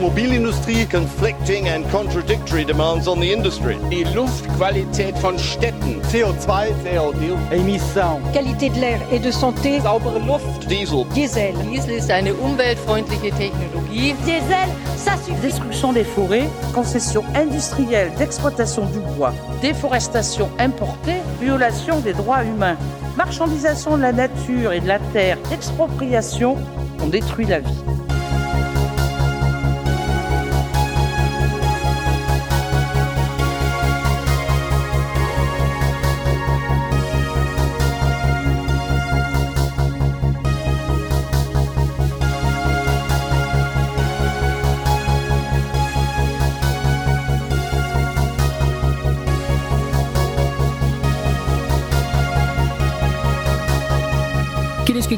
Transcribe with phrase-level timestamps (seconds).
[0.00, 3.76] Automobilindustrie, conflicting and contradictory demands on the industry.
[3.90, 6.00] Die Luftqualität von Städten.
[6.10, 8.18] CO2, CO2, Émissions.
[8.32, 9.78] Qualité de l'air et de santé.
[9.82, 10.66] Saubere Luft.
[10.70, 11.04] Diesel.
[11.14, 11.54] Diesel.
[11.70, 14.14] Diesel ist eine umweltfreundliche Technologie.
[14.24, 15.38] Diesel, ça suffit.
[15.42, 22.78] Destruction des forêts, concession industrielle d'exploitation du bois, déforestation importée, violation des droits humains,
[23.18, 26.56] marchandisation de la nature et de la terre, expropriation
[27.02, 27.99] ont détruit la vie.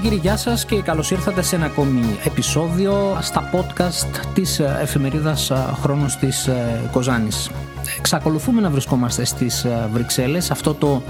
[0.03, 6.17] Κύριοι, γεια σας και καλώς ήρθατε σε ένα ακόμη επεισόδιο στα podcast της εφημερίδας Χρόνος
[6.17, 6.49] της
[6.93, 7.51] Κοζάνης.
[7.99, 11.03] Εξακολουθούμε να βρισκόμαστε στις Βρυξέλλες, αυτό το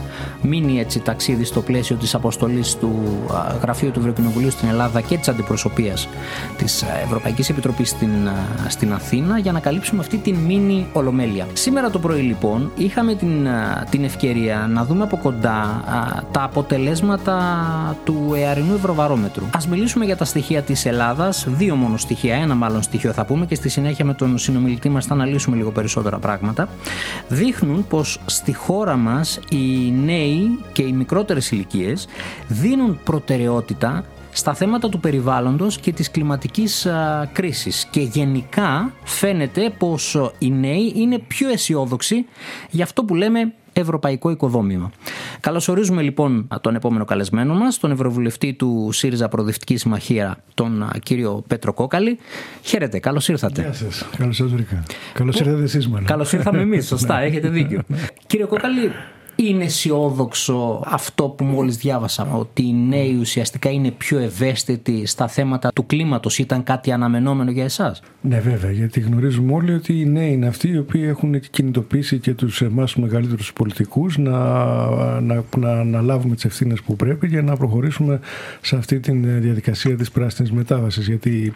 [0.43, 3.03] μίνι έτσι ταξίδι στο πλαίσιο της αποστολής του
[3.63, 6.09] Γραφείου του Ευρωκοινοβουλίου στην Ελλάδα και της αντιπροσωπείας
[6.57, 8.11] της Ευρωπαϊκής Επιτροπής στην,
[8.69, 11.47] στην Αθήνα για να καλύψουμε αυτή την μίνι ολομέλεια.
[11.53, 13.47] Σήμερα το πρωί λοιπόν είχαμε την,
[13.91, 15.85] την ευκαιρία να δούμε από κοντά
[16.31, 17.37] τα αποτελέσματα
[18.05, 19.45] του εαρινού ευρωβαρόμετρου.
[19.45, 23.47] Α μιλήσουμε για τα στοιχεία της Ελλάδας, δύο μόνο στοιχεία, ένα μάλλον στοιχείο θα πούμε
[23.47, 26.62] και στη συνέχεια με τον συνομιλητή μας θα αναλύσουμε λίγο περισσότερα πράγματα.
[27.29, 32.07] Δείχνουν πως στη χώρα μας οι νέοι και οι μικρότερες ηλικίες
[32.49, 37.87] δίνουν προτεραιότητα στα θέματα του περιβάλλοντος και της κλιματικής α, κρίσης.
[37.91, 42.27] Και γενικά φαίνεται πως οι νέοι είναι πιο αισιόδοξοι
[42.71, 44.91] για αυτό που λέμε ευρωπαϊκό οικοδόμημα.
[45.41, 51.73] Καλωσορίζουμε λοιπόν τον επόμενο καλεσμένο μας, τον Ευρωβουλευτή του ΣΥΡΙΖΑ Προοδευτική Συμμαχία, τον κύριο Πέτρο
[51.73, 52.19] Κόκαλη.
[52.63, 53.61] Χαίρετε, καλώς ήρθατε.
[53.63, 54.83] Γεια σας, καλώς σας βρήκα.
[55.13, 56.07] Καλώς ήρθατε εσείς μάλλον.
[56.07, 57.81] Καλώς ήρθαμε εμείς, σωστά, έχετε δίκιο.
[58.27, 58.93] Κύριε Κόκαλη,
[59.49, 65.73] είναι αισιόδοξο αυτό που μόλις διάβασα, ότι οι νέοι ουσιαστικά είναι πιο ευαίσθητοι στα θέματα
[65.75, 66.39] του κλίματος.
[66.39, 70.69] Ήταν κάτι αναμενόμενο για εσάς; Ναι βέβαια, γιατί γνωρίζουμε όλοι ότι οι νέοι είναι αυτοί
[70.69, 74.41] οι οποίοι έχουν κινητοποιήσει και τους εμάς τους μεγαλύτερους πολιτικούς να,
[75.21, 78.21] να, να αναλάβουμε τις ευθύνες που πρέπει για να προχωρήσουμε
[78.61, 81.07] σε αυτή τη διαδικασία της πράσινης μετάβασης.
[81.07, 81.55] Γιατί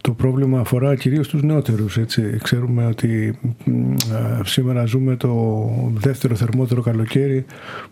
[0.00, 1.96] το πρόβλημα αφορά κυρίως τους νεότερους.
[1.96, 2.38] Έτσι.
[2.42, 3.38] Ξέρουμε ότι
[4.44, 7.23] σήμερα ζούμε το δεύτερο θερμότερο καλοκαίρι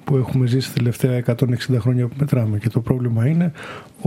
[0.05, 2.59] που έχουμε ζήσει τα τελευταία 160 χρόνια που μετράμε.
[2.59, 3.53] Και το πρόβλημα είναι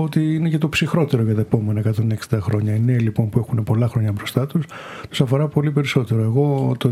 [0.04, 1.82] ότι είναι και το ψυχρότερο για τα επόμενα
[2.30, 2.76] 160 χρόνια.
[2.76, 4.66] Οι νέοι λοιπόν που έχουν πολλά χρόνια μπροστά τους,
[5.10, 6.22] τους αφορά πολύ περισσότερο.
[6.22, 6.92] Εγώ το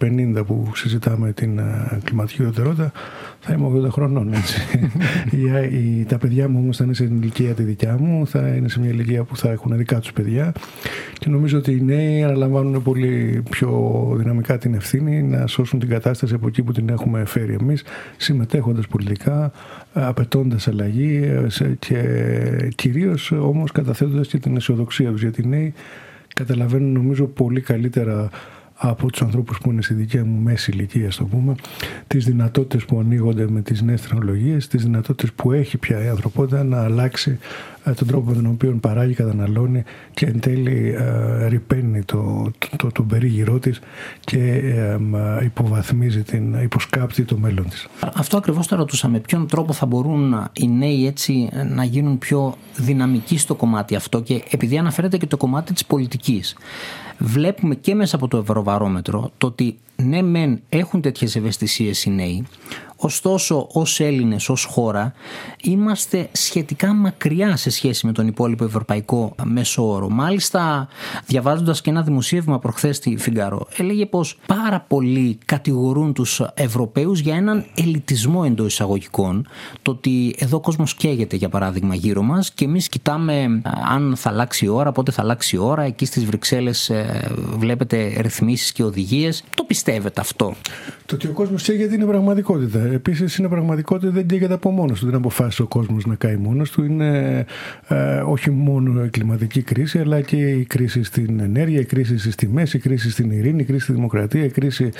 [0.00, 1.60] 2050 που συζητάμε την
[2.04, 2.92] κλιματική ουδετερότητα
[3.40, 4.32] θα είμαι 80 χρονών.
[4.32, 4.60] Έτσι.
[5.76, 8.80] οι, τα παιδιά μου όμως θα είναι σε ηλικία τη δικιά μου, θα είναι σε
[8.80, 10.52] μια ηλικία που θα έχουν δικά τους παιδιά
[11.18, 13.70] και νομίζω ότι οι νέοι αναλαμβάνουν πολύ πιο
[14.16, 17.84] δυναμικά την ευθύνη να σώσουν την κατάσταση από εκεί που την έχουμε φέρει εμείς,
[18.16, 19.52] συμμετέχοντας πολιτικά,
[19.92, 21.20] απαιτώντας αλλαγή
[21.78, 21.98] και
[22.74, 25.74] κυρίως όμως καταθέτοντας και την αισιοδοξία τους γιατί οι νέοι
[26.34, 28.30] καταλαβαίνουν νομίζω πολύ καλύτερα
[28.80, 31.54] από τους ανθρώπους που είναι στη δικιά μου μέση ηλικία το πούμε
[32.06, 36.64] τις δυνατότητες που ανοίγονται με τις νέες τεχνολογίες τις δυνατότητες που έχει πια η ανθρωπότητα
[36.64, 37.38] να αλλάξει
[37.94, 39.82] τον τρόπο με τον οποίο παράγει, καταναλώνει
[40.14, 43.80] και εν τέλει ε, ρηπαίνει το, το, το, τον περίγυρό της
[44.20, 47.88] και ε, υποβαθμίζει την, υποσκάπτει το μέλλον της.
[48.14, 49.08] Αυτό ακριβώς το ρωτούσα.
[49.08, 54.20] Με ποιον τρόπο θα μπορούν οι νέοι έτσι να γίνουν πιο δυναμικοί στο κομμάτι αυτό;
[54.20, 56.56] Και επειδή αναφέρεται και το κομμάτι της πολιτικής.
[57.20, 58.38] Βλέπουμε και μέσα από το
[58.68, 62.46] ευρωβαρόμετρο το ότι ναι μεν έχουν τέτοιες ευαισθησίες οι νέοι
[63.00, 65.12] Ωστόσο, ως Έλληνες, ως χώρα,
[65.62, 70.08] είμαστε σχετικά μακριά σε σχέση με τον υπόλοιπο ευρωπαϊκό μέσο όρο.
[70.08, 70.88] Μάλιστα,
[71.26, 77.34] διαβάζοντας και ένα δημοσίευμα προχθές στη Φιγκαρό, έλεγε πως πάρα πολλοί κατηγορούν τους Ευρωπαίους για
[77.36, 79.46] έναν ελιτισμό εντός εισαγωγικών.
[79.82, 84.30] Το ότι εδώ ο κόσμος καίγεται, για παράδειγμα, γύρω μας και εμείς κοιτάμε αν θα
[84.30, 85.82] αλλάξει η ώρα, πότε θα αλλάξει η ώρα.
[85.82, 86.90] Εκεί στις Βρυξέλλες
[87.56, 89.44] βλέπετε ρυθμίσεις και οδηγίες.
[89.54, 90.54] Το πιστεύετε αυτό;
[91.06, 92.87] Το ότι ο κόσμος καίγεται είναι πραγματικότητα.
[92.92, 95.06] Επίσης είναι πραγματικότητα δεν καίγεται από μόνος του.
[95.06, 96.84] Δεν αποφάσισε ο κόσμος να καεί μόνος του.
[96.84, 97.44] Είναι
[97.88, 102.34] ε, όχι μόνο η κλιματική κρίση, αλλά και η κρίση στην ενέργεια, η κρίση στις
[102.34, 104.90] τιμές, η κρίση στην ειρήνη, η κρίση στη δημοκρατία, η κρίση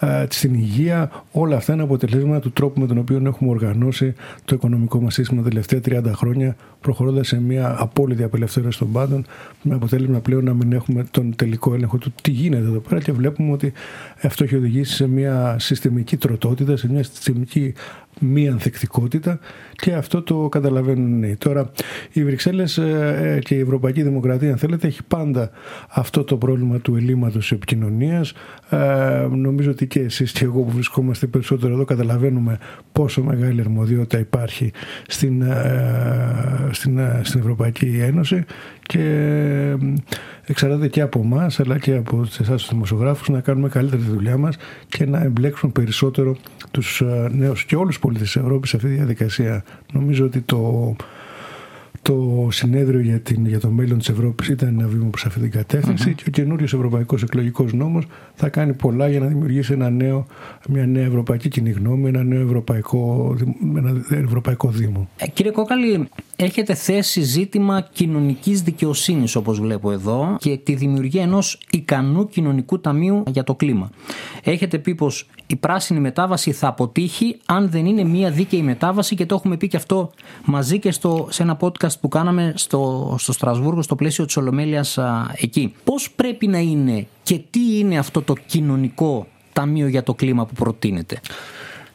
[0.00, 1.10] ε, στην υγεία.
[1.30, 4.14] Όλα αυτά είναι αποτελέσματα του τρόπου με τον οποίο έχουμε οργανώσει
[4.44, 9.24] το οικονομικό μας σύστημα τα τελευταία 30 χρόνια, προχωρώντας σε μια απόλυτη απελευθέρωση των πάντων,
[9.62, 13.12] με αποτέλεσμα πλέον να μην έχουμε τον τελικό έλεγχο του τι γίνεται εδώ πέρα και
[13.12, 13.72] βλέπουμε ότι
[14.22, 17.02] αυτό έχει οδηγήσει σε μια συστημική τροτότητα, σε μια
[17.38, 17.74] πολεμική
[18.20, 19.38] μη ανθεκτικότητα
[19.72, 21.36] και αυτό το καταλαβαίνουν οι νέοι.
[21.36, 21.70] Τώρα
[22.12, 25.50] οι Βρυξέλλες ε, και η Ευρωπαϊκή Δημοκρατία αν θέλετε έχει πάντα
[25.88, 28.32] αυτό το πρόβλημα του ελλείμματος επικοινωνίας
[28.70, 32.58] ε, νομίζω ότι και εσείς και εγώ που βρισκόμαστε περισσότερο εδώ καταλαβαίνουμε
[32.92, 34.72] πόσο μεγάλη αρμοδιότητα υπάρχει
[35.06, 38.44] στην, ε, στην, στην Ευρωπαϊκή Ένωση
[38.82, 39.76] και
[40.48, 44.36] εξαρτάται και από εμάς αλλά και από εσάς τους δημοσιογράφους να κάνουμε καλύτερη τη δουλειά
[44.36, 44.56] μας
[44.88, 46.36] και να εμπλέξουμε περισσότερο
[46.70, 49.64] τους νέους και όλους τους πολίτες της Ευρώπης σε αυτή τη διαδικασία.
[49.92, 50.96] Νομίζω ότι το,
[52.02, 55.50] το συνέδριο για, την, για το μέλλον της Ευρώπης ήταν ένα βήμα προς αυτή την
[55.50, 60.26] κατεύθυνση και ο καινούριος ευρωπαϊκός εκλογικός νόμος θα κάνει πολλά για να δημιουργήσει ένα νέο,
[60.68, 63.34] μια νέα ευρωπαϊκή κοινή γνώμη, ένα νέο ευρωπαϊκό,
[63.76, 65.08] ένα ευρωπαϊκό δήμο.
[65.16, 71.60] Ε, κύριε Κόκαλη, έχετε θέσει ζήτημα κοινωνικής δικαιοσύνης όπως βλέπω εδώ και τη δημιουργία ενός
[71.70, 73.90] ικανού κοινωνικού ταμείου για το κλίμα.
[74.42, 79.26] Έχετε πει πως η πράσινη μετάβαση θα αποτύχει αν δεν είναι μια δίκαιη μετάβαση και
[79.26, 80.10] το έχουμε πει και αυτό
[80.44, 84.98] μαζί και στο, σε ένα podcast που κάναμε στο, στο Στρασβούργο στο πλαίσιο της Ολομέλειας
[85.36, 85.74] εκεί.
[85.84, 90.54] Πώς πρέπει να είναι και τι είναι αυτό το κοινωνικό ταμείο για το κλίμα που
[90.54, 91.20] προτείνεται.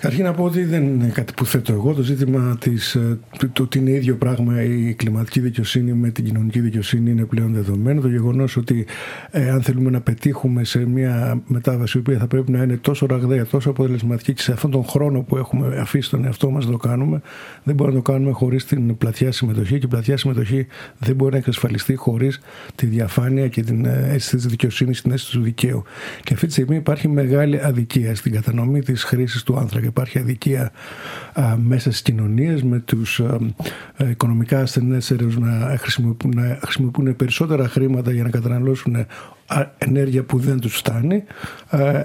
[0.03, 1.93] Καταρχήν να πω ότι δεν είναι κάτι που θέτω εγώ.
[1.93, 3.19] Το ζήτημα της, ε,
[3.53, 8.01] το ότι είναι ίδιο πράγμα η κλιματική δικαιοσύνη με την κοινωνική δικαιοσύνη είναι πλέον δεδομένο.
[8.01, 8.85] Το γεγονός ότι
[9.31, 13.05] ε, αν θέλουμε να πετύχουμε σε μια μετάβαση η οποία θα πρέπει να είναι τόσο
[13.05, 16.71] ραγδαία, τόσο αποτελεσματική και σε αυτόν τον χρόνο που έχουμε αφήσει τον εαυτό μας να
[16.71, 17.21] το κάνουμε,
[17.63, 19.79] δεν μπορούμε να το κάνουμε χωρίς την πλατιά συμμετοχή.
[19.79, 20.67] Και η πλατιά συμμετοχή
[20.97, 22.39] δεν μπορεί να εξασφαλιστεί χωρίς
[22.75, 25.83] τη διαφάνεια και την ε, αίσθηση της δικαιοσύνης, την αίσθηση του δικαίου.
[26.23, 30.71] Και αυτή τη στιγμή υπάρχει μεγάλη αδικία στην κατανομή της χρήσης του άνθρακα υπάρχει αδικία
[31.33, 33.39] α, μέσα στις κοινωνίες με τους α,
[34.03, 39.05] α, οικονομικά ασθενέστερους να χρησιμοποιούν, να χρησιμοποιούν περισσότερα χρήματα για να καταναλώσουν
[39.77, 41.23] ενέργεια που δεν τους φτάνει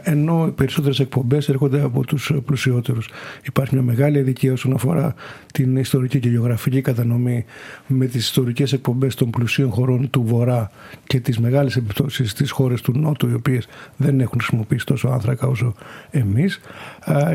[0.03, 3.09] ενώ οι περισσότερες εκπομπές έρχονται από τους πλουσιότερους.
[3.47, 5.15] Υπάρχει μια μεγάλη αδικία όσον αφορά
[5.53, 7.45] την ιστορική και γεωγραφική κατανομή
[7.87, 10.71] με τις ιστορικές εκπομπές των πλουσίων χωρών του Βορρά
[11.07, 15.47] και τις μεγάλες επιπτώσεις στις χώρες του Νότου οι οποίες δεν έχουν χρησιμοποιήσει τόσο άνθρακα
[15.47, 15.75] όσο
[16.11, 16.61] εμείς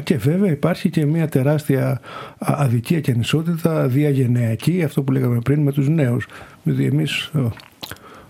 [0.04, 2.02] και βέβαια υπάρχει και μια τεράστια
[2.38, 6.28] αδικία και ανισότητα διαγενειακή αυτό που λέγαμε πριν με τους νέους.
[6.64, 7.32] Δηλαδή εμείς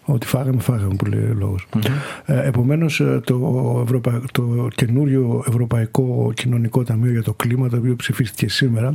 [0.06, 1.68] ότι φάγαμε, φάγαμε που λέει ο λόγος.
[2.26, 4.22] Ε, επομένως ε, το, Ευρωπα...
[4.32, 8.94] το καινούριο Ευρωπαϊκό Κοινωνικό Ταμείο για το Κλίμα το οποίο ψηφίστηκε σήμερα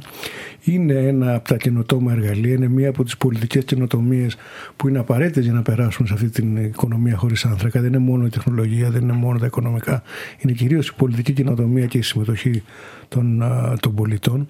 [0.61, 4.37] είναι ένα από τα καινοτόμα εργαλεία, είναι μία από τις πολιτικές καινοτομίες
[4.77, 7.81] που είναι απαραίτητες για να περάσουμε σε αυτή την οικονομία χωρίς άνθρακα.
[7.81, 10.03] Δεν είναι μόνο η τεχνολογία, δεν είναι μόνο τα οικονομικά,
[10.39, 12.63] είναι κυρίως η πολιτική καινοτομία και η συμμετοχή
[13.09, 13.43] των,
[13.81, 14.47] των πολιτών.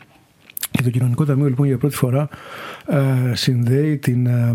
[0.71, 2.29] Και το Κοινωνικό Ταμείο λοιπόν για πρώτη φορά
[2.87, 4.55] ε, συνδέει την, ε,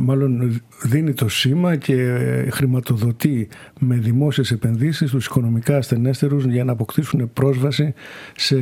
[0.00, 2.18] μάλλον δίνει το σήμα και
[2.50, 3.48] χρηματοδοτεί
[3.80, 7.94] με δημόσιες επενδύσεις τους οικονομικά ασθενέστερους για να αποκτήσουν πρόσβαση
[8.36, 8.56] σε,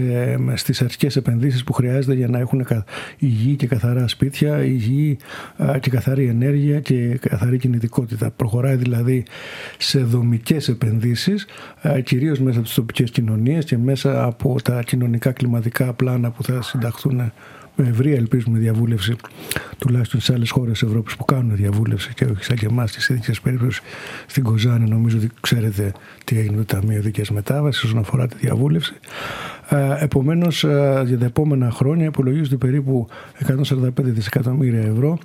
[0.54, 2.66] στις αρχικές επενδύσεις που χρειάζεται για να έχουν
[3.18, 5.16] υγιή και καθαρά σπίτια, υγιή
[5.80, 8.30] και καθαρή ενέργεια και καθαρή κινητικότητα.
[8.30, 9.24] Προχωράει δηλαδή
[9.78, 11.46] σε δομικές επενδύσεις,
[12.04, 16.62] κυρίως μέσα από τις τοπικές κοινωνίες και μέσα από τα κοινωνικά κλιματικά πλάνα που θα
[16.62, 17.32] συνταχθούν
[17.76, 19.16] με ευρία ελπίζουμε διαβούλευση
[19.78, 23.12] τουλάχιστον σε άλλες χώρες Ευρώπης που κάνουν διαβούλευση και όχι σαν και εμάς και σε
[23.12, 23.80] τέτοιε περίπτωση
[24.26, 25.92] στην Κοζάνη νομίζω ότι ξέρετε
[26.24, 28.94] τι έγινε το Ταμείο Δίκαια Μετάβασης όσον αφορά τη διαβούλευση.
[29.68, 33.06] Ε, Επομένως, ε, για τα επόμενα χρόνια υπολογίζονται περίπου
[33.38, 35.18] 145 δισεκατομμύρια ευρώ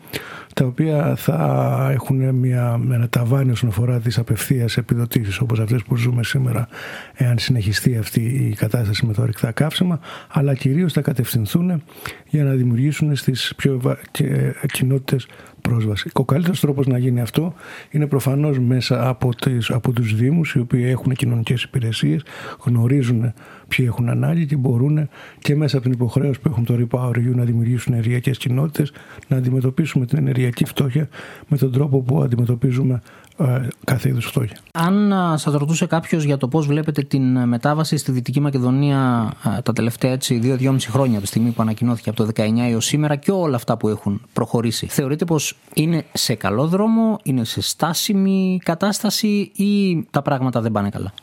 [0.54, 5.96] τα οποία θα έχουν μια, ένα ταβάνι όσον αφορά τις απευθείας επιδοτήσεις όπως αυτές που
[5.96, 6.68] ζούμε σήμερα,
[7.14, 11.84] εάν συνεχιστεί αυτή η κατάσταση με το ορυκτά καύσιμα, αλλά κυρίως θα κατευθυνθούν
[12.30, 13.98] για να δημιουργήσουν στις πιο
[14.72, 15.28] κοινότητες
[15.70, 16.10] πρόσβαση.
[16.14, 17.54] Ο καλύτερος τρόπος να γίνει αυτό
[17.92, 22.24] είναι προφανώς μέσα από, τις, από τους Δήμους, οι οποίοι έχουν κοινωνικές υπηρεσίες,
[22.64, 23.34] γνωρίζουν
[23.68, 25.10] ποιοι έχουν ανάγκη και μπορούν
[25.40, 28.92] και μέσα από την υποχρέωση που έχουν το Repower EU να δημιουργήσουν ενεργειακές κοινότητες,
[29.28, 31.10] να αντιμετωπίσουμε την ενεργειακή φτώχεια
[31.48, 33.27] με τον τρόπο που αντιμετωπίζουμε ε,
[33.84, 34.58] κάθε είδους φτώχεια.
[34.72, 39.74] Αν σας ρωτούσε κάποιος για το πώς βλέπετε την μετάβαση στη Δυτική Μακεδονία ε, τα
[39.74, 43.32] τελευταία έτσι 2-2,5 χρόνια από τη στιγμή που ανακοινώθηκε από το 19 έως σήμερα και
[43.32, 49.52] όλα αυτά που έχουν προχωρήσει, θεωρείτε πως είναι σε καλό δρόμο, είναι σε στάσιμη κατάσταση
[49.56, 51.14] ή τα πράγματα δεν πάνε καλά;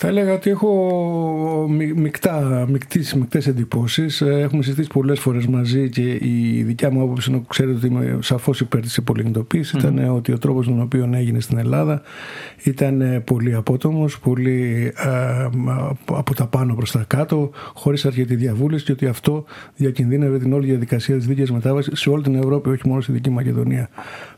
[0.00, 4.20] Θα έλεγα ότι έχω μεικτά, μεικτές, μεικτές εντυπώσεις.
[4.20, 8.18] Ε, έχουμε συζητήσει πολλές φορές μαζί και η δικιά μου άποψη είναι ξέρετε ότι είμαι
[8.22, 9.74] σαφώς υπέρ της πολυκνητοποίησης.
[9.74, 9.78] Mm.
[9.78, 12.02] Ήταν ότι ο τρόπος τον οποίο έγινε στην Ελλάδα
[12.62, 15.48] ήταν πολύ απότομος, πολύ ε,
[16.04, 19.44] από τα πάνω προς τα κάτω, χωρίς αρκετή διαβούλευση και ότι αυτό
[19.76, 23.30] διακινδύνευε την όλη διαδικασία της δίκαιας μετάβασης σε όλη την Ευρώπη, όχι μόνο στη Δική
[23.30, 23.88] Μακεδονία.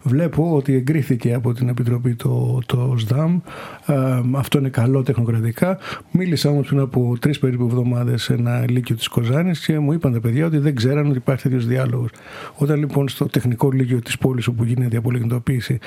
[0.02, 3.40] Βλέπω ότι εγκρίθηκε από την Επιτροπή το, το ΣΔΑΜ.
[3.87, 3.95] Ε,
[4.33, 5.78] αυτό είναι καλό τεχνοκρατικό σημαντικά.
[6.11, 10.12] Μίλησα όμως πριν από τρεις περίπου εβδομάδες σε ένα λύκειο της Κοζάνης και μου είπαν
[10.12, 12.11] τα παιδιά ότι δεν ξέραν ότι υπάρχει τέτοιος διάλογος.
[12.54, 15.78] Όταν λοιπόν στο τεχνικό λύκειο της πόλης όπου γίνεται η απολιγνητοποίηση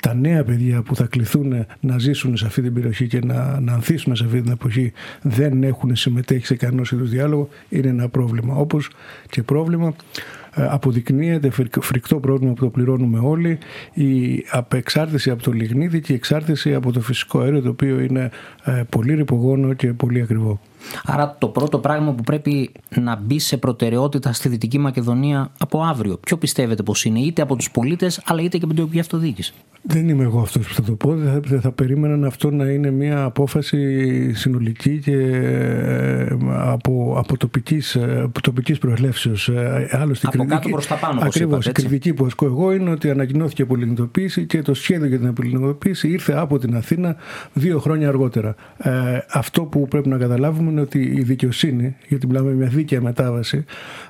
[0.00, 3.72] τα νέα παιδιά που θα κληθούν να ζήσουν σε αυτή την περιοχή και να, να
[3.72, 4.92] ανθίσουν σε αυτή την εποχή
[5.22, 8.54] δεν έχουν συμμετέχει σε κανένα είδους διάλογο, είναι ένα πρόβλημα.
[8.54, 8.90] Όπως
[9.28, 13.58] και πρόβλημα ε, αποδεικνύεται φρικτό πρόβλημα που το πληρώνουμε όλοι
[13.92, 18.30] η απεξάρτηση από το λιγνίδι και η εξάρτηση από το φυσικό αέριο το οποίο είναι
[18.64, 20.60] ε, πολύ ρηπογόνο και πολύ ακριβό.
[21.04, 26.18] Άρα το πρώτο πράγμα που πρέπει να μπει σε προτεραιότητα στη Δυτική Μακεδονία από αύριο.
[26.24, 29.54] Ποιο πιστεύετε πως είναι είτε από τους πολίτες αλλά είτε και από την τοπική αυτοδιοίκηση;
[29.82, 31.14] Δεν είμαι εγώ αυτός που θα το πω.
[31.14, 37.98] Δεν θα, θα περίμεναν αυτό να είναι μια απόφαση συνολική και ε, από, από τοπικής,
[38.42, 39.50] τοπικής προελεύσεως.
[39.90, 41.20] Άλλωστε, από κάτω προς τα πάνω.
[41.22, 41.66] Ακριβώς.
[41.66, 45.32] Η κριτική που ασκώ εγώ είναι ότι ανακοινώθηκε η πολυνητοποίηση και το σχέδιο για την
[45.32, 47.16] πολυνητοποίηση ήρθε από την Αθήνα
[47.52, 48.54] δύο χρόνια αργότερα.
[48.78, 48.90] Ε,
[49.32, 53.64] αυτό που πρέπει να καταλάβουμε είναι ότι η δικαιοσύνη, γιατί μιλάμε για μια δίκαια μετάβαση,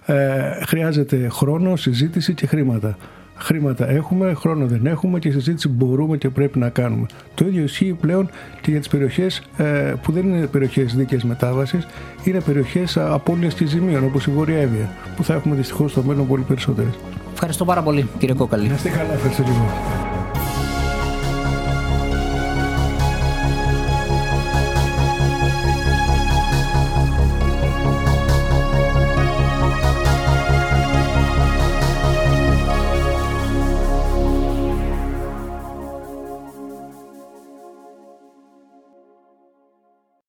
[0.07, 2.97] ε, χρειάζεται χρόνο, συζήτηση και χρήματα.
[3.43, 7.07] Χρήματα έχουμε, χρόνο δεν έχουμε και συζήτηση μπορούμε και πρέπει να κάνουμε.
[7.35, 8.31] Το ίδιο ισχύει πλέον
[8.61, 11.87] και για τις περιοχές ε, που δεν είναι περιοχές δίκαιης μετάβασης,
[12.25, 16.27] είναι περιοχές απώλειας και ζημίων όπως η Βόρεια Εύβοια, που θα έχουμε δυστυχώς στο μέλλον
[16.27, 16.93] πολύ περισσότερες.
[17.33, 18.69] Ευχαριστώ πάρα πολύ, κύριε Κόκαλη.
[18.69, 19.43] Να είστε καλά, ευχαριστώ